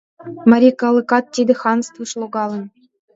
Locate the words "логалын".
2.21-2.63